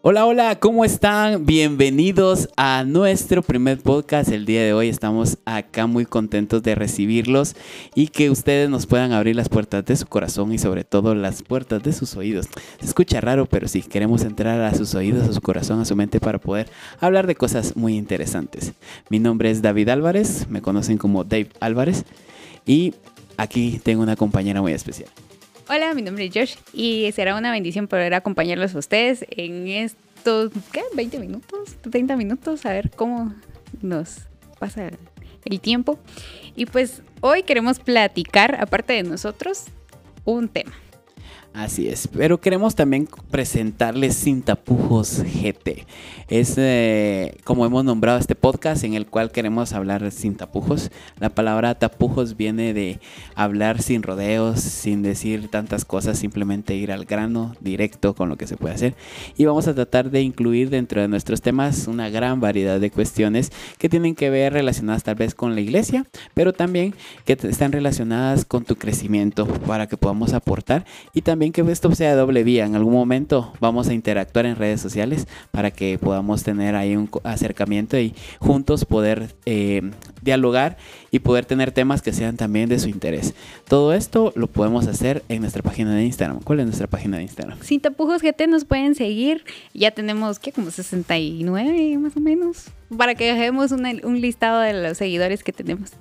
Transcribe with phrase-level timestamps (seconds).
[0.00, 1.44] Hola, hola, ¿cómo están?
[1.44, 4.30] Bienvenidos a nuestro primer podcast.
[4.30, 7.56] El día de hoy estamos acá muy contentos de recibirlos
[7.96, 11.42] y que ustedes nos puedan abrir las puertas de su corazón y sobre todo las
[11.42, 12.46] puertas de sus oídos.
[12.78, 15.96] Se escucha raro, pero sí, queremos entrar a sus oídos, a su corazón, a su
[15.96, 18.74] mente para poder hablar de cosas muy interesantes.
[19.08, 22.04] Mi nombre es David Álvarez, me conocen como Dave Álvarez
[22.64, 22.94] y
[23.36, 25.10] aquí tengo una compañera muy especial.
[25.70, 30.50] Hola, mi nombre es Josh y será una bendición poder acompañarlos a ustedes en estos,
[30.72, 30.80] ¿qué?
[30.94, 31.76] ¿20 minutos?
[31.82, 32.64] ¿30 minutos?
[32.64, 33.34] A ver cómo
[33.82, 34.20] nos
[34.58, 34.88] pasa
[35.44, 35.98] el, tiempo.
[36.56, 39.64] Y pues hoy queremos platicar, aparte de nosotros,
[40.24, 40.72] un tema.
[41.54, 45.86] Así es, pero queremos también presentarles Sin Tapujos GT.
[46.28, 50.90] Es eh, como hemos nombrado este podcast en el cual queremos hablar sin tapujos.
[51.18, 53.00] La palabra tapujos viene de
[53.34, 58.46] hablar sin rodeos, sin decir tantas cosas, simplemente ir al grano directo con lo que
[58.46, 58.94] se puede hacer.
[59.38, 63.50] Y vamos a tratar de incluir dentro de nuestros temas una gran variedad de cuestiones
[63.78, 68.44] que tienen que ver relacionadas tal vez con la iglesia, pero también que están relacionadas
[68.44, 72.66] con tu crecimiento para que podamos aportar y también que esto sea doble vía.
[72.66, 77.08] En algún momento vamos a interactuar en redes sociales para que podamos tener ahí un
[77.22, 80.76] acercamiento y juntos poder eh, dialogar
[81.10, 83.34] y poder tener temas que sean también de su interés.
[83.68, 86.40] Todo esto lo podemos hacer en nuestra página de Instagram.
[86.42, 87.58] ¿Cuál es nuestra página de Instagram?
[87.62, 89.44] Sin tapujos GT nos pueden seguir.
[89.72, 90.52] Ya tenemos, ¿qué?
[90.52, 92.66] Como 69 más o menos.
[92.96, 95.92] Para que dejemos un listado de los seguidores que tenemos.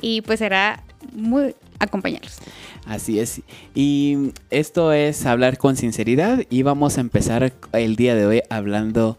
[0.00, 2.38] Y pues será muy acompañarlos.
[2.86, 3.42] Así es.
[3.74, 9.18] Y esto es hablar con sinceridad y vamos a empezar el día de hoy hablando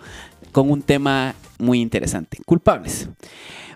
[0.52, 3.10] con un tema muy interesante, culpables.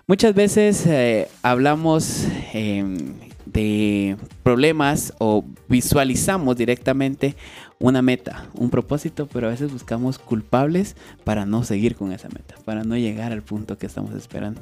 [0.06, 3.14] Muchas veces eh, hablamos em,
[3.46, 7.36] de problemas o visualizamos directamente
[7.78, 12.54] una meta, un propósito, pero a veces buscamos culpables para no seguir con esa meta,
[12.64, 14.60] para no llegar al punto que estamos esperando.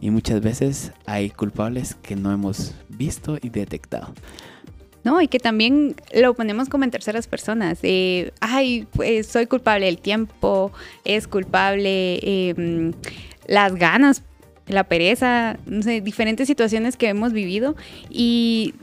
[0.00, 4.14] Y muchas veces hay culpables que no hemos visto y detectado.
[5.04, 5.20] ¿no?
[5.20, 7.80] Y que también lo ponemos como en terceras personas.
[8.40, 10.72] Ay, pues soy culpable del tiempo,
[11.04, 12.92] es culpable em,
[13.46, 14.22] las ganas,
[14.66, 17.74] la pereza, no sé, diferentes situaciones que hemos vivido
[18.10, 18.74] y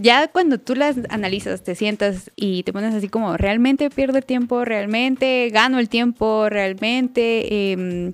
[0.00, 4.24] ya cuando tú las analizas, te sientas y te pones así como, realmente pierdo el
[4.24, 8.12] tiempo, realmente gano el tiempo, realmente em,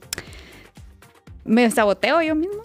[1.48, 2.62] me saboteo yo mismo.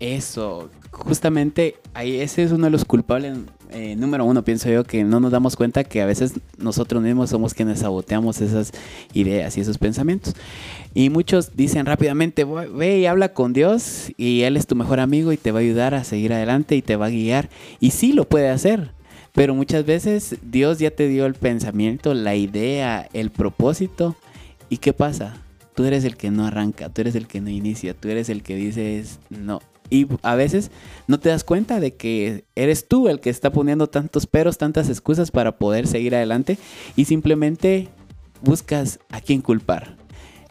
[0.00, 3.38] Eso, justamente ahí ese es uno de los culpables
[3.70, 7.30] eh, número uno, pienso yo que no nos damos cuenta que a veces nosotros mismos
[7.30, 8.72] somos quienes saboteamos esas
[9.12, 10.34] ideas y esos pensamientos.
[10.94, 15.32] Y muchos dicen rápidamente, ve y habla con Dios y Él es tu mejor amigo
[15.32, 17.48] y te va a ayudar a seguir adelante y te va a guiar.
[17.80, 18.92] Y sí lo puede hacer,
[19.32, 24.16] pero muchas veces Dios ya te dio el pensamiento, la idea, el propósito.
[24.68, 25.42] ¿Y qué pasa?
[25.76, 28.42] Tú eres el que no arranca, tú eres el que no inicia, tú eres el
[28.42, 29.60] que dices, no,
[29.90, 30.70] y a veces
[31.06, 34.88] no te das cuenta de que eres tú el que está poniendo tantos peros, tantas
[34.88, 36.58] excusas para poder seguir adelante
[36.96, 37.88] y simplemente
[38.42, 39.96] buscas a quién culpar.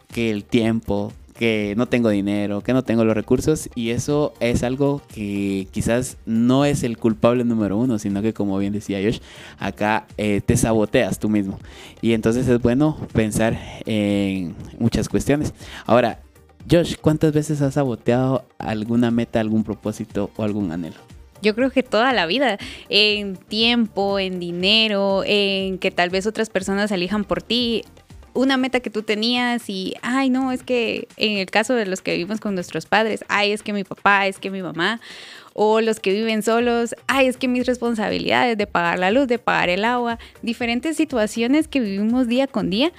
[0.08, 4.62] Que el tiempo, que no tengo dinero, que no tengo los recursos y eso es
[4.62, 9.20] algo que quizás no es el culpable número uno, sino que como bien decía Josh,
[9.58, 11.58] acá eh, te saboteas tú mismo
[12.00, 15.52] y entonces es bueno pensar en muchas cuestiones.
[15.84, 16.20] Ahora,
[16.68, 20.96] Josh, ¿cuántas veces has saboteado alguna meta, algún propósito o algún anhelo?
[21.42, 22.58] Yo creo que toda la vida,
[22.88, 27.84] en tiempo, en dinero, en que tal vez otras personas elijan por ti
[28.36, 32.02] una meta que tú tenías y, ay, no, es que en el caso de los
[32.02, 35.00] que vivimos con nuestros padres, ay, es que mi papá, es que mi mamá,
[35.54, 39.38] o los que viven solos, ay, es que mis responsabilidades de pagar la luz, de
[39.38, 42.92] pagar el agua, diferentes situaciones que vivimos día con día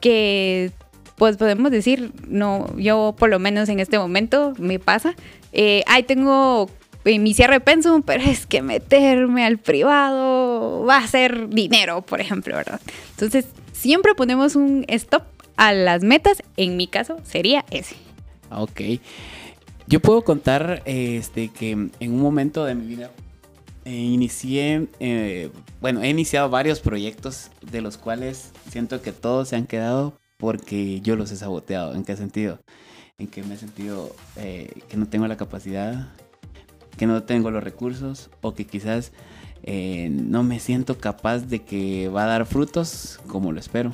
[0.00, 0.70] que
[1.16, 5.14] pues podemos decir, no, yo por lo menos en este momento me pasa,
[5.52, 6.68] eh, ahí tengo
[7.04, 12.02] eh, mi cierre de pensum, pero es que meterme al privado va a ser dinero,
[12.02, 12.80] por ejemplo, ¿verdad?
[13.10, 13.46] Entonces,
[13.84, 15.24] siempre ponemos un stop
[15.56, 17.96] a las metas, en mi caso sería ese.
[18.50, 18.80] Ok.
[19.86, 23.10] Yo puedo contar este, que en un momento de mi vida
[23.84, 24.88] eh, inicié,
[25.82, 31.02] bueno, he iniciado varios proyectos de los cuales siento que todos se han quedado porque
[31.02, 31.94] yo los he saboteado.
[31.94, 32.60] ¿En qué sentido?
[33.18, 36.08] En que me he sentido eh, que no tengo la capacidad,
[36.96, 39.12] que no tengo los recursos o que quizás
[39.62, 43.92] eh, no me siento capaz de que va a dar frutos como lo espero.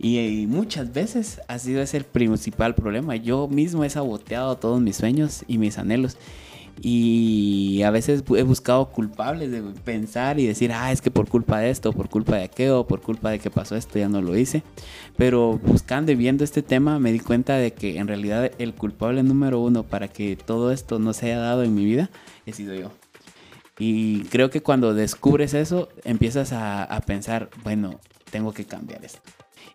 [0.00, 3.16] Y, muchas veces ha sido ese el principal problema.
[3.16, 6.16] Yo mismo he saboteado todos mis sueños y mis anhelos.
[6.80, 11.58] Y a veces he buscado culpables de pensar y decir, ah, es que por culpa
[11.58, 14.36] de esto, por culpa de aquello, por culpa de que pasó esto, ya no lo
[14.36, 14.62] hice.
[15.16, 19.22] Pero buscando y viendo este tema me di cuenta de que en realidad el culpable
[19.22, 22.10] número uno para que todo esto no se haya dado en mi vida
[22.46, 22.92] he sido yo.
[23.78, 29.20] Y creo que cuando descubres eso, empiezas a, a pensar, bueno, tengo que cambiar esto.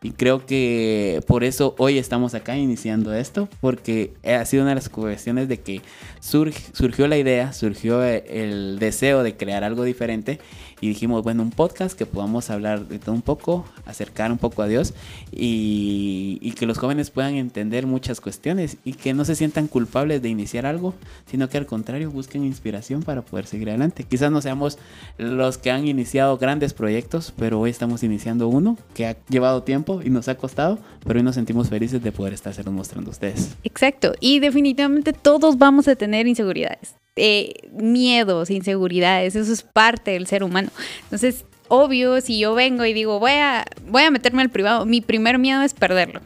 [0.02, 4.76] Y creo que por eso hoy estamos acá iniciando esto, porque ha sido una de
[4.76, 5.82] las cuestiones de que
[6.20, 10.40] surgió la idea, surgió el deseo de crear algo diferente
[10.84, 14.62] y dijimos, bueno, un podcast que podamos hablar de todo un poco, acercar un poco
[14.64, 14.94] a Dios
[15.32, 20.28] y, que los jóvenes puedan entender muchas cuestiones y que no se sientan culpables de
[20.28, 20.94] iniciar algo,
[21.26, 24.04] sino que al contrario busquen inspiración para poder seguir adelante.
[24.04, 24.78] Quizás no seamos
[25.18, 29.73] los que han iniciado grandes proyectos, pero hoy estamos iniciando uno que ha llevado tiempo
[30.04, 33.56] y nos ha costado, pero hoy nos sentimos felices de poder estar mostrando ustedes.
[33.64, 40.28] Exacto, y definitivamente todos vamos a tener inseguridades eh, miedos, inseguridades, eso es parte del
[40.28, 40.70] ser humano.
[41.04, 45.02] Entonces, obvio, si yo vengo y digo, voy a, voy a meterme al privado, mi
[45.02, 46.22] primer miedo es perderlo.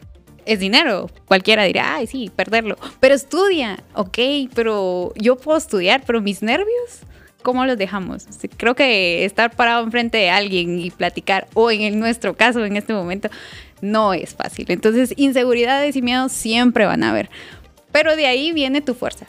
[0.46, 1.10] Es dinero.
[1.26, 2.78] Cualquiera dirá, ay, sí, perderlo.
[3.00, 4.18] Pero estudia, ok,
[4.54, 7.00] pero yo puedo estudiar, pero mis nervios,
[7.48, 8.26] ¿cómo los dejamos?
[8.58, 12.92] Creo que estar parado enfrente de alguien y platicar, o en nuestro caso, en este
[12.92, 13.30] momento,
[13.80, 14.66] no es fácil.
[14.68, 17.30] Entonces, inseguridades y miedos siempre van a haber.
[17.90, 19.24] Pero de ahí viene tu fuerza.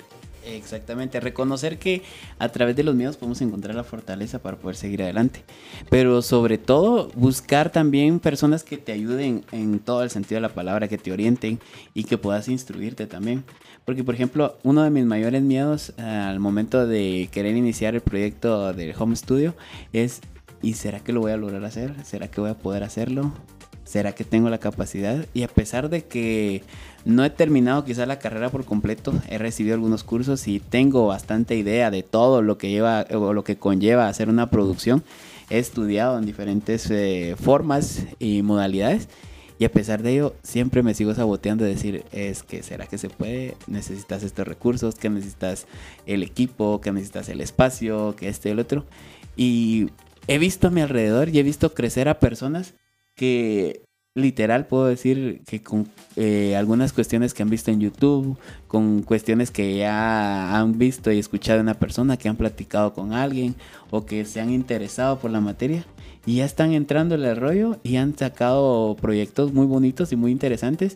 [0.46, 2.02] Exactamente, reconocer que
[2.40, 5.44] a través de los miedos podemos encontrar la fortaleza para poder seguir adelante.
[5.90, 10.54] Pero sobre todo, buscar también personas que te ayuden en todo el sentido de la
[10.54, 11.60] palabra, que te orienten
[11.94, 13.44] y que puedas instruirte también.
[13.86, 18.02] Porque, por ejemplo, uno de mis mayores miedos eh, al momento de querer iniciar el
[18.02, 19.56] proyecto del Home Studio
[19.94, 20.22] es,
[20.62, 21.94] ¿y será que lo voy a lograr hacer?
[22.06, 23.34] ¿Será que voy a poder hacerlo?
[23.90, 25.26] ¿Será que tengo la capacidad?
[25.34, 26.62] Y a pesar de que
[27.06, 31.56] no he terminado quizá la carrera por completo, he recibido algunos cursos y tengo bastante
[31.56, 35.04] idea de todo lo que lleva o lo que conlleva hacer una producción.
[35.50, 39.10] He estudiado en diferentes eh, formas y modalidades
[39.58, 43.00] y a pesar de ello siempre me sigo saboteando de decir, es que será que
[43.00, 45.66] se puede, necesitas estos recursos, que necesitas
[46.06, 48.86] el equipo, que necesitas el espacio, que este y el otro.
[49.36, 49.90] Y
[50.28, 52.76] he visto a mi alrededor y he visto crecer a personas
[53.20, 53.84] que
[54.16, 58.38] literal puedo decir que con eh, algunas cuestiones que han visto en YouTube,
[58.68, 63.56] con cuestiones que ya han visto y escuchado una persona, que han platicado con alguien
[63.92, 65.86] o que se han interesado por la materia
[66.26, 70.32] y ya están entrando en el rollo y han sacado proyectos muy bonitos y muy
[70.32, 70.96] interesantes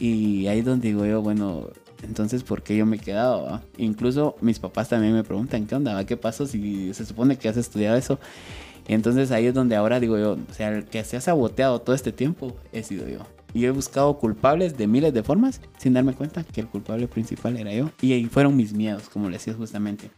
[0.00, 1.68] y ahí es donde digo yo, bueno,
[2.02, 3.60] entonces ¿por qué yo me he quedado?
[3.78, 6.04] Incluso mis papás también me preguntan, ¿qué onda?
[6.04, 8.18] ¿Qué pasó si se supone que has estudiado eso?
[8.94, 11.94] Entonces ahí es donde ahora digo yo, o sea, el que se ha saboteado todo
[11.94, 13.20] este tiempo he sido yo.
[13.54, 17.56] Y he buscado culpables de miles de formas sin darme cuenta que el culpable principal
[17.56, 17.90] era yo.
[18.00, 20.10] Y ahí fueron mis miedos, como le decía justamente.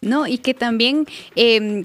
[0.00, 1.84] No, y que también eh,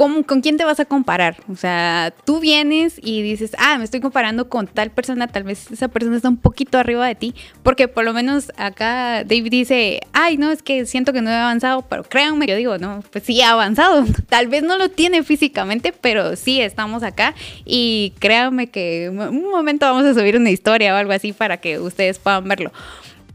[0.00, 1.36] ¿con, quién te vas a comparar?
[1.52, 5.70] O sea, tú vienes y dices, ah, me estoy comparando con tal persona, tal vez
[5.70, 10.00] esa persona está un poquito arriba de ti, porque por lo menos acá David dice,
[10.14, 13.24] ay, no, es que siento que no he avanzado, pero créanme, yo digo, no, pues
[13.24, 14.06] sí ha avanzado.
[14.30, 17.34] Tal vez no lo tiene físicamente, pero sí estamos acá
[17.66, 21.78] y créanme que un momento vamos a subir una historia o algo así para que
[21.78, 22.72] ustedes puedan verlo.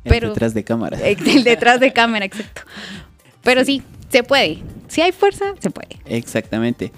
[0.03, 0.97] Pero, el detrás de cámara.
[1.03, 2.61] El detrás de cámara, exacto.
[3.43, 4.59] Pero sí, se puede.
[4.87, 5.99] Si hay fuerza, se puede.
[6.05, 6.91] Exactamente.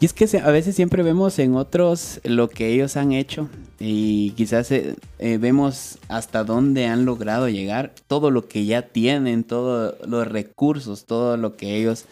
[0.00, 4.32] Y es que a veces siempre vemos en otros lo que ellos han hecho y
[4.32, 9.94] quizás eh, eh, vemos hasta dónde han logrado llegar, todo lo que ya tienen, todos
[10.06, 12.06] los recursos, todo lo que ellos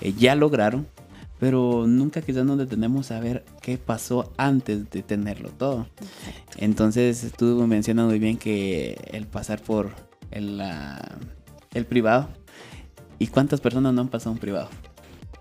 [0.00, 0.86] eh, ya lograron,
[1.38, 5.86] pero nunca quizás nos detenemos a ver qué pasó antes de tenerlo todo.
[6.56, 9.92] Entonces tú mencionas muy bien que el pasar por
[10.32, 10.60] el,
[11.72, 12.28] el privado
[13.18, 14.68] ¿Y cuántas personas no han pasado un privado?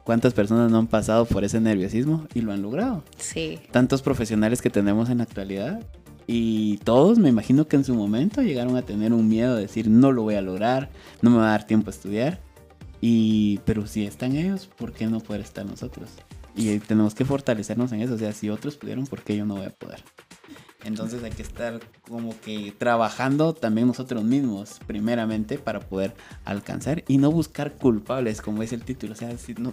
[0.03, 3.03] ¿Cuántas personas no han pasado por ese nerviosismo y lo han logrado?
[3.17, 3.59] Sí.
[3.71, 5.81] Tantos profesionales que tenemos en la actualidad
[6.27, 9.89] y todos me imagino que en su momento llegaron a tener un miedo de decir
[9.89, 10.89] no lo voy a lograr,
[11.21, 12.41] no me va a dar tiempo a estudiar.
[12.99, 16.09] Y pero si están ellos, ¿por qué no poder estar nosotros?
[16.55, 19.55] Y tenemos que fortalecernos en eso, o sea, si otros pudieron, ¿por qué yo no
[19.55, 20.03] voy a poder?
[20.83, 26.13] Entonces hay que estar como que trabajando también nosotros mismos, primeramente, para poder
[26.45, 29.13] alcanzar y no buscar culpables, como es el título.
[29.13, 29.29] O sea,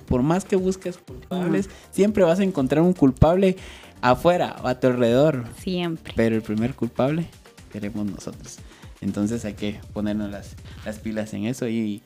[0.06, 3.56] por más que busques culpables, siempre vas a encontrar un culpable
[4.00, 5.44] afuera o a tu alrededor.
[5.58, 6.14] Siempre.
[6.16, 7.26] Pero el primer culpable
[7.72, 8.58] queremos nosotros.
[9.00, 12.02] Entonces hay que ponernos las, las pilas en eso y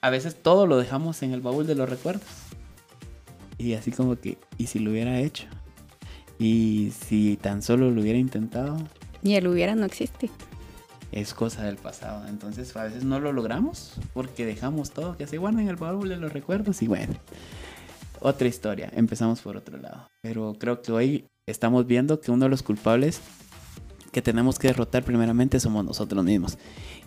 [0.00, 2.26] a veces todo lo dejamos en el baúl de los recuerdos.
[3.58, 5.46] Y así como que, ¿y si lo hubiera hecho?
[6.38, 8.76] Y si tan solo lo hubiera intentado.
[9.22, 10.30] Y el hubiera no existe.
[11.10, 12.26] es cosa del pasado.
[12.28, 16.08] Entonces a veces no lo logramos porque dejamos todo que se guarda en el baúl
[16.08, 17.14] de los recuerdos y bueno,
[18.20, 20.08] otra historia, empezamos por otro lado.
[20.22, 23.20] Pero creo que hoy estamos viendo que uno de los culpables
[24.12, 26.58] que tenemos que derrotar primeramente somos nosotros mismos.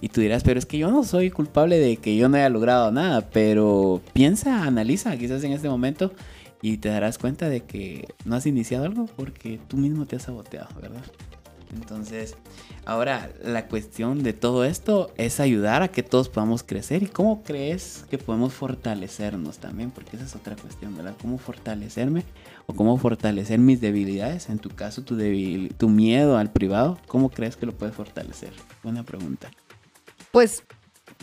[0.02, 2.50] Y tú dirás, pero es que yo no soy culpable de que yo no haya
[2.50, 6.12] logrado nada, pero piensa, analiza quizás en este momento
[6.62, 10.24] y te darás cuenta de que no has iniciado algo porque tú mismo te has
[10.24, 11.04] saboteado, ¿verdad?
[11.74, 12.36] Entonces,
[12.86, 17.02] ahora la cuestión de todo esto es ayudar a que todos podamos crecer.
[17.04, 19.90] ¿Y cómo crees que podemos fortalecernos también?
[19.92, 21.16] Porque esa es otra cuestión, ¿verdad?
[21.22, 22.26] ¿Cómo fortalecerme
[22.68, 24.50] o cómo fortalecer mis debilidades?
[24.50, 25.18] En tu caso, tu,
[25.78, 28.52] tu miedo al privado, ¿cómo crees que lo puedes fortalecer?
[28.84, 29.50] Buena pregunta.
[30.32, 30.64] Pues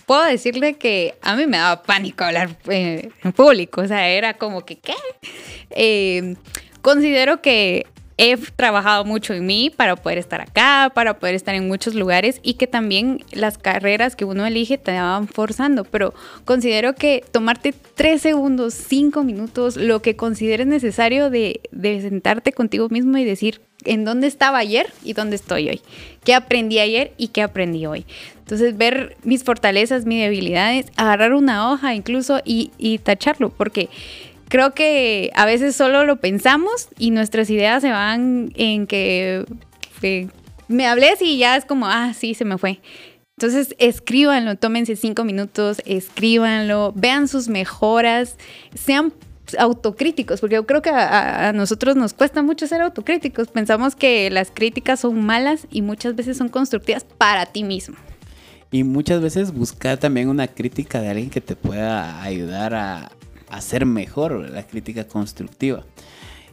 [0.07, 4.35] puedo decirle que a mí me daba pánico hablar eh, en público, o sea, era
[4.35, 4.95] como que, ¿qué?
[5.71, 6.37] Eh,
[6.83, 7.87] considero que
[8.19, 12.41] he trabajado mucho en mí para poder estar acá, para poder estar en muchos lugares
[12.43, 16.13] y que también las carreras que uno elige te van forzando, pero
[16.45, 22.89] considero que tomarte tres segundos, cinco minutos, lo que consideres necesario de, de sentarte contigo
[22.89, 25.81] mismo y decir en dónde estaba ayer y dónde estoy hoy,
[26.25, 28.05] qué aprendí ayer y qué aprendí hoy.
[28.41, 33.89] Entonces ver mis fortalezas, mis debilidades, agarrar una hoja incluso y, y tacharlo, porque
[34.49, 39.47] creo que a veces solo lo pensamos y nuestras ideas se van en que,
[40.69, 42.81] me hables y ya es como, ah, sí, se me fue.
[43.37, 48.37] Entonces escríbanlo, tómense cinco minutos, escríbanlo, vean sus mejoras,
[48.75, 49.13] sean
[49.59, 53.49] autocríticos, porque yo creo que a, a, nosotros nos cuesta mucho ser autocríticos.
[53.49, 57.97] Pensamos que las críticas son malas y muchas veces son constructivas para ti mismo.
[58.71, 63.11] Y muchas veces buscar también una crítica de alguien que te pueda ayudar a,
[63.51, 65.85] hacer mejor, la crítica constructiva.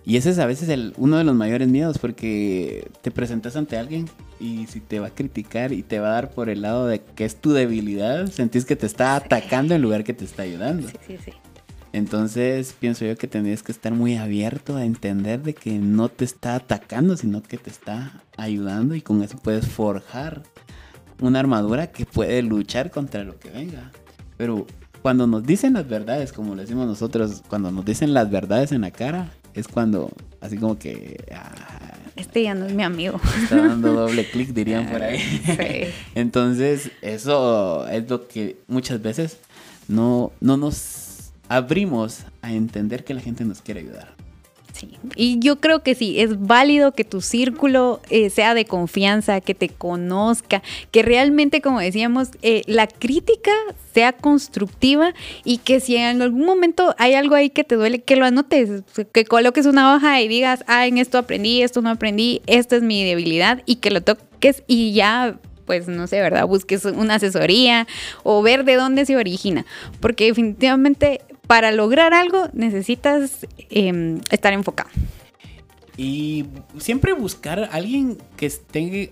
[0.05, 3.77] Y ese es a veces el, uno de los mayores miedos porque te presentas ante
[3.77, 4.07] alguien
[4.39, 7.01] y si te va a criticar y te va a dar por el lado de
[7.01, 10.87] que es tu debilidad, sentís que te está atacando en lugar que te está ayudando.
[10.87, 11.31] Sí, sí, sí.
[11.91, 16.25] Entonces pienso yo que tendrías que estar muy abierto a entender de que no te
[16.25, 20.43] está atacando, sino que te está ayudando y con eso puedes forjar
[21.21, 23.91] una armadura que puede luchar contra lo que venga.
[24.37, 24.67] Pero
[25.05, 28.81] cuando nos dicen las verdades, como le decimos nosotros, cuando nos dicen las verdades en
[28.81, 31.23] la cara, es cuando, así como que...
[31.31, 33.21] Ah, este ya no es mi amigo.
[33.43, 35.19] Está dando doble clic, dirían por ahí.
[35.19, 35.93] Sí.
[36.15, 39.37] Entonces, eso es lo que muchas veces
[39.87, 44.15] no, no nos abrimos a entender que la gente nos quiere ayudar.
[44.75, 44.89] Sí.
[45.15, 49.55] Y yo creo que sí, es válido que tu círculo eh, sea de confianza, que
[49.55, 53.51] te conozca, que realmente, como decíamos, eh, la crítica
[53.93, 55.13] sea constructiva
[55.45, 58.83] y que si en algún momento hay algo ahí que te duele, que lo anotes,
[59.13, 62.81] que coloques una hoja y digas, ah, en esto aprendí, esto no aprendí, esta es
[62.81, 66.45] mi debilidad y que lo toques y ya pues no sé, ¿verdad?
[66.45, 67.87] Busques una asesoría
[68.23, 69.65] o ver de dónde se origina,
[69.99, 74.89] porque definitivamente para lograr algo necesitas em, estar enfocado.
[75.97, 76.45] Y
[76.77, 79.11] siempre buscar a alguien que esté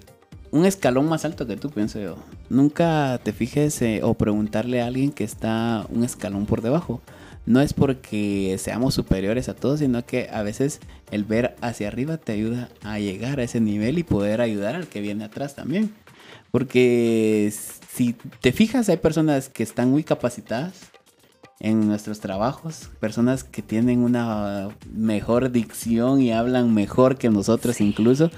[0.52, 2.18] un escalón más alto que tú, pienso yo.
[2.50, 7.02] Nunca te fijes eh, o preguntarle a alguien que está un escalón por debajo.
[7.46, 10.80] No es porque seamos superiores a todos, sino que a veces
[11.12, 14.88] el ver hacia arriba te ayuda a llegar a ese nivel y poder ayudar al
[14.88, 15.94] que viene atrás también.
[16.52, 17.52] Porque
[17.90, 20.93] si te fijas, hay personas que están muy capacitadas
[21.63, 28.29] en nuestros trabajos, personas que tienen una mejor dicción y hablan mejor que nosotros incluso,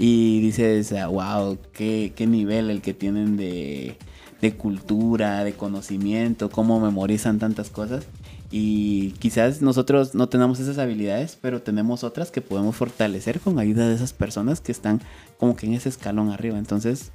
[0.00, 3.96] y dices, wow, qué, qué nivel el que tienen de,
[4.40, 8.04] de cultura, de conocimiento, cómo memorizan tantas cosas.
[8.50, 13.88] Y quizás nosotros no tenemos esas habilidades, pero tenemos otras que podemos fortalecer con ayuda
[13.88, 15.00] de esas personas que están
[15.38, 16.58] como que en ese escalón arriba.
[16.58, 17.12] Entonces,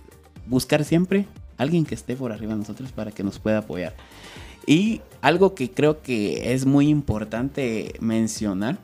[0.48, 3.94] buscar siempre alguien que esté por arriba de nosotros para que nos pueda apoyar.
[4.68, 8.78] Y algo que creo que es muy importante mencionar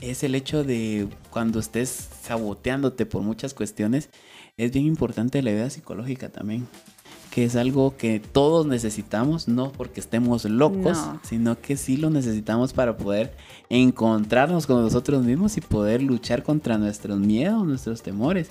[0.00, 4.08] es el hecho de cuando estés saboteándote por muchas cuestiones,
[4.56, 6.66] es bien importante la vida psicológica también.
[7.30, 12.72] Que es algo que todos necesitamos, no porque estemos locos, sino que sí lo necesitamos
[12.72, 13.36] para poder
[13.68, 18.50] encontrarnos con nosotros mismos y poder luchar contra nuestros miedos, nuestros temores.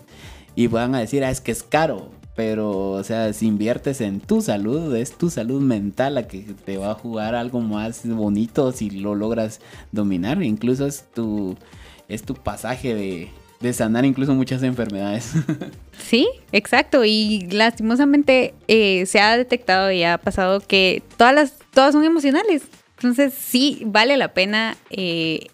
[0.55, 4.21] Y van a decir, ah, es que es caro pero, o sea, si inviertes en
[4.21, 8.71] tu salud, es tu salud mental la que te va a jugar algo más bonito
[8.71, 9.59] si lo logras
[9.91, 10.41] dominar.
[10.41, 11.57] Incluso es tu,
[12.07, 13.29] es tu pasaje
[13.59, 15.33] de, sanar incluso muchas enfermedades.
[15.97, 17.03] Sí, exacto.
[17.03, 22.63] Y lastimosamente eh, se ha detectado y ha pasado que todas las, todas son emocionales.
[22.95, 25.47] Entonces sí vale la pena eh,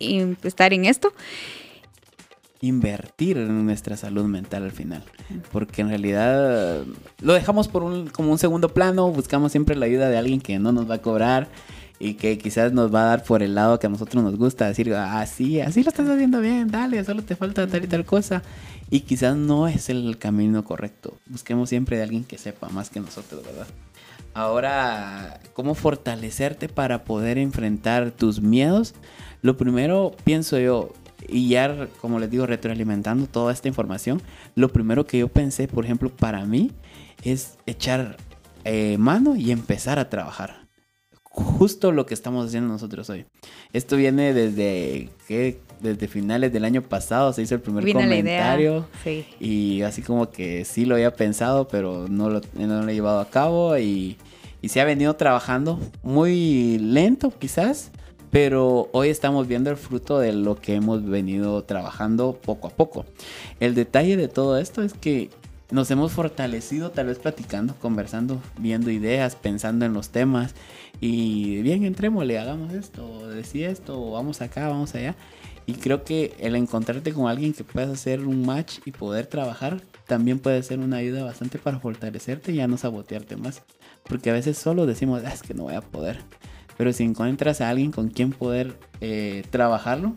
[0.44, 1.14] estar en esto.
[2.62, 5.04] Invertir en nuestra salud mental al final.
[5.52, 6.84] Porque en realidad
[7.22, 10.60] lo dejamos por un, como un segundo plano, buscamos siempre la ayuda de alguien que
[10.60, 11.48] no nos va a cobrar
[12.00, 14.68] y que quizás nos va a dar por el lado que a nosotros nos gusta,
[14.68, 18.44] decir, así, así lo estás haciendo bien, dale, solo te falta tal y tal cosa.
[18.90, 21.18] Y quizás no es el camino correcto.
[21.28, 23.68] Busquemos siempre de alguien que sepa más que nosotros, ¿verdad?
[24.34, 28.94] Ahora, ¿cómo fortalecerte para poder enfrentar tus miedos?
[29.42, 30.92] Lo primero, pienso yo,
[31.30, 34.22] y ya, como les digo, retroalimentando toda esta información,
[34.56, 36.72] lo primero que yo pensé, por ejemplo, para mí,
[37.24, 38.18] es echar
[38.64, 40.66] eh, mano y empezar a trabajar.
[41.24, 43.26] Justo lo que estamos haciendo nosotros hoy.
[43.74, 48.88] Esto viene desde que desde finales del año pasado se hizo el primer comentario
[49.40, 53.20] y así como que sí lo había pensado, pero no lo, no lo he llevado
[53.20, 54.18] a cabo y,
[54.62, 57.92] y se ha venido trabajando muy lento quizás,
[58.36, 63.06] pero hoy estamos viendo el fruto de lo que hemos venido trabajando poco a poco.
[63.62, 65.30] El detalle de todo esto es que
[65.72, 70.54] nos hemos fortalecido tal vez platicando, conversando, viendo ideas, pensando en los temas
[71.00, 75.16] y bien, entrémosle, hagamos esto, decía esto, vamos acá, vamos allá.
[75.66, 79.80] Y creo que el encontrarte con alguien que puedas hacer un match y poder trabajar
[80.08, 83.62] también puede ser una ayuda bastante para fortalecerte y ya no sabotearte más.
[84.04, 86.18] Porque a veces solo decimos, ah, es que no voy a poder.
[86.78, 90.16] Pero si encuentras a alguien con quien poder eh, trabajarlo,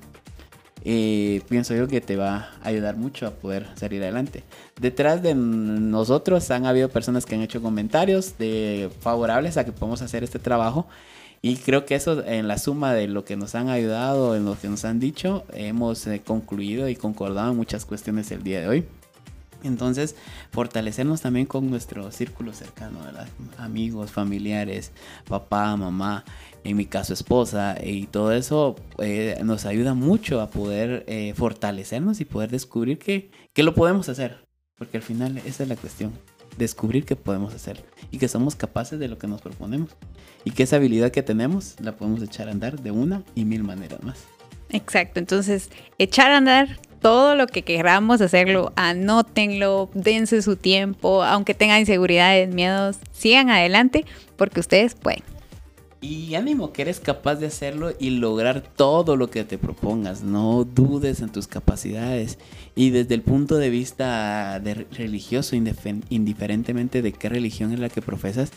[0.85, 4.45] eh, pienso yo que te va a ayudar mucho a poder salir adelante.
[4.81, 10.03] Detrás de nosotros han habido personas que han hecho comentarios de favorables a que podamos
[10.03, 10.87] hacer este trabajo
[11.41, 14.59] y creo que eso en la suma de lo que nos han ayudado, en lo
[14.59, 18.69] que nos han dicho, hemos eh, concluido y concordado en muchas cuestiones el día de
[18.69, 18.87] hoy.
[19.63, 20.15] Entonces,
[20.51, 23.29] fortalecernos también con nuestro círculo cercano, ¿verdad?
[23.57, 24.93] Amigos, familiares,
[25.29, 26.25] papá, mamá,
[26.65, 32.21] en mi caso esposa, y todo eso eh, nos ayuda mucho a poder eh, fortalecernos
[32.21, 34.47] y poder descubrir que, que lo podemos hacer.
[34.77, 36.13] Porque al final esa es la cuestión,
[36.57, 39.91] descubrir que podemos hacer y que somos capaces de lo que nos proponemos.
[40.45, 43.65] Y que esa habilidad que tenemos la podemos echar a andar de una y mil
[43.65, 44.25] maneras más.
[44.71, 51.55] Exacto, entonces echar a andar todo lo que queramos hacerlo, anótenlo, dense su tiempo, aunque
[51.55, 54.05] tengan inseguridades, miedos, sigan adelante
[54.37, 55.23] porque ustedes pueden.
[56.01, 60.23] Y ánimo que eres capaz de hacerlo y lograr todo lo que te propongas.
[60.23, 62.39] No dudes en tus capacidades.
[62.77, 64.61] Y desde el punto de vista
[64.93, 68.53] religioso, indiferentemente de qué religión es la que profesas,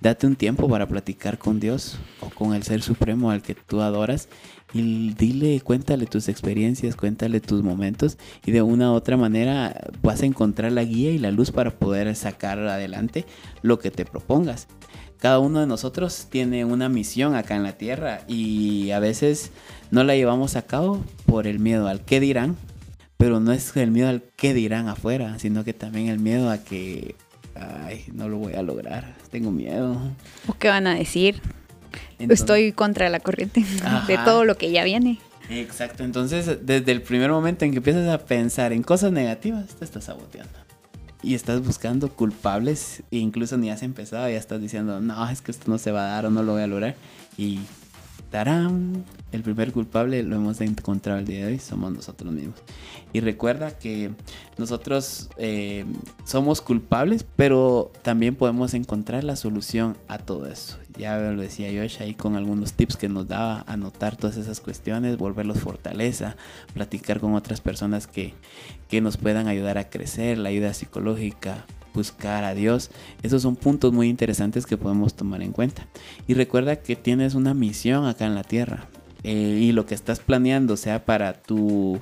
[0.00, 3.80] date un tiempo para platicar con Dios o con el Ser Supremo al que tú
[3.80, 4.28] adoras
[4.72, 10.22] y dile, cuéntale tus experiencias, cuéntale tus momentos y de una u otra manera vas
[10.22, 13.26] a encontrar la guía y la luz para poder sacar adelante
[13.62, 14.68] lo que te propongas.
[15.18, 19.50] Cada uno de nosotros tiene una misión acá en la tierra y a veces
[19.90, 22.56] no la llevamos a cabo por el miedo al qué dirán,
[23.18, 26.56] pero no es el miedo al qué dirán afuera, sino que también el miedo a
[26.56, 27.16] que,
[27.54, 30.00] ay, no lo voy a lograr, tengo miedo.
[30.46, 31.40] ¿O qué van a decir?
[32.18, 33.64] Estoy contra la corriente
[34.06, 35.18] de todo lo que ya viene.
[35.48, 39.84] Exacto, entonces desde el primer momento en que empiezas a pensar en cosas negativas, te
[39.84, 40.52] estás saboteando.
[41.22, 45.50] Y estás buscando culpables e incluso ni has empezado, ya estás diciendo, no, es que
[45.50, 46.94] esto no se va a dar o no lo voy a lograr.
[47.36, 47.60] Y
[48.30, 49.04] ¡tarán!
[49.32, 52.56] El primer culpable lo hemos encontrado el día de hoy, somos nosotros mismos.
[53.12, 54.10] Y recuerda que
[54.56, 55.84] nosotros eh,
[56.24, 60.78] somos culpables, pero también podemos encontrar la solución a todo eso.
[60.96, 65.16] Ya lo decía Josh ahí con algunos tips que nos daba, anotar todas esas cuestiones,
[65.16, 66.36] volverlos fortaleza,
[66.74, 68.34] platicar con otras personas que,
[68.88, 71.64] que nos puedan ayudar a crecer, la ayuda psicológica,
[71.94, 72.90] buscar a Dios.
[73.22, 75.86] Esos son puntos muy interesantes que podemos tomar en cuenta.
[76.26, 78.86] Y recuerda que tienes una misión acá en la tierra.
[79.22, 82.00] Eh, y lo que estás planeando sea para tu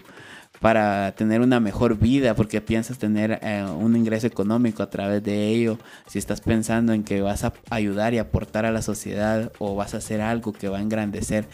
[0.61, 5.49] para tener una mejor vida porque piensas tener eh, un ingreso económico a través de
[5.49, 9.75] ello, si estás pensando en que vas a ayudar y aportar a la sociedad o
[9.75, 11.47] vas a hacer algo que va a engrandecer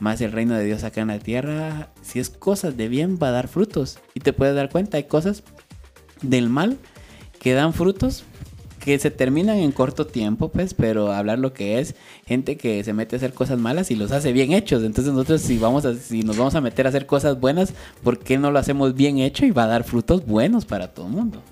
[0.00, 3.28] más el reino de Dios acá en la tierra, si es cosas de bien va
[3.28, 5.42] a dar frutos y te puedes dar cuenta, hay cosas
[6.22, 6.78] del mal
[7.42, 8.22] que dan frutos
[8.78, 12.92] que se terminan en corto tiempo, pues, pero hablar lo que es gente que se
[12.92, 14.84] mete a hacer cosas malas y los hace bien hechos.
[14.84, 17.74] Entonces nosotros si vamos a, si nos vamos a meter a hacer cosas buenas,
[18.04, 21.06] ¿por qué no lo hacemos bien hecho y va a dar frutos buenos para todo
[21.06, 21.42] el mundo?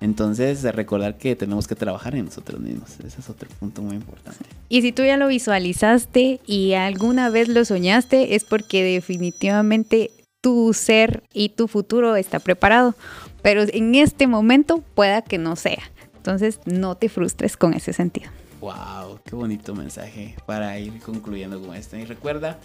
[0.00, 2.90] Entonces, recordar que tenemos que trabajar en nosotros mismos.
[3.06, 4.44] Ese es otro punto muy importante.
[4.68, 10.74] Y si tú ya lo visualizaste y alguna vez lo soñaste, es porque definitivamente tu
[10.74, 12.96] ser y tu futuro está preparado.
[13.42, 15.82] Pero en este momento pueda que no sea.
[16.16, 18.30] Entonces, no te frustres con ese sentido.
[18.60, 21.96] Wow, qué bonito mensaje para ir concluyendo con esto.
[21.96, 22.60] Y recuerda,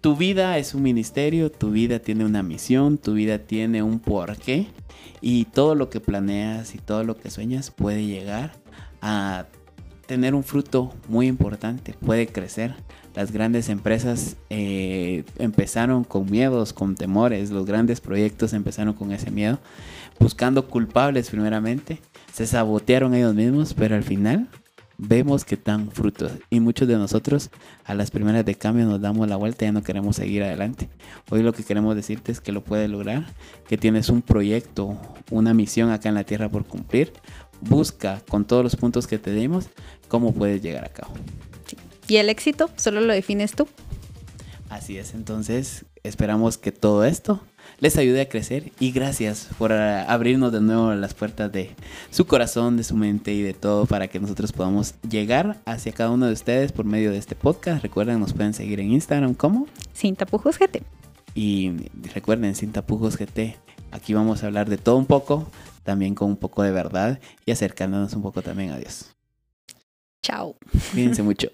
[0.00, 4.66] tu vida es un ministerio, tu vida tiene una misión, tu vida tiene un porqué
[5.20, 8.52] y todo lo que planeas y todo lo que sueñas puede llegar
[9.00, 9.46] a
[10.06, 12.74] tener un fruto muy importante, puede crecer.
[13.14, 19.30] Las grandes empresas eh, empezaron con miedos, con temores, los grandes proyectos empezaron con ese
[19.30, 19.58] miedo,
[20.18, 22.00] buscando culpables primeramente,
[22.32, 24.48] se sabotearon ellos mismos, pero al final
[24.98, 26.32] vemos que dan frutos.
[26.50, 27.50] Y muchos de nosotros
[27.84, 30.88] a las primeras de cambio nos damos la vuelta y ya no queremos seguir adelante.
[31.30, 33.26] Hoy lo que queremos decirte es que lo puedes lograr,
[33.68, 34.96] que tienes un proyecto,
[35.30, 37.12] una misión acá en la tierra por cumplir.
[37.68, 39.66] Busca con todos los puntos que te dimos
[40.08, 41.14] cómo puedes llegar a cabo.
[42.06, 43.66] Y el éxito solo lo defines tú.
[44.68, 47.40] Así es, entonces esperamos que todo esto
[47.80, 51.70] les ayude a crecer y gracias por ah, abrirnos de nuevo las puertas de
[52.10, 56.10] su corazón, de su mente y de todo para que nosotros podamos llegar hacia cada
[56.10, 57.82] uno de ustedes por medio de este podcast.
[57.82, 60.82] Recuerden, nos pueden seguir en Instagram como Sin Tapujos GT.
[61.34, 61.72] Y
[62.14, 63.56] recuerden, Sin Tapujos GT.
[63.90, 65.46] Aquí vamos a hablar de todo un poco,
[65.84, 69.14] también con un poco de verdad y acercándonos un poco también a Dios.
[70.22, 70.56] Chao.
[70.92, 71.48] Cuídense mucho.